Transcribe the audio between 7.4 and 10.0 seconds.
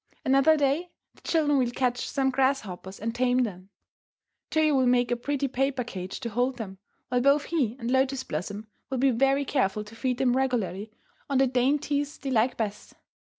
he and Lotus Blossom will be very careful to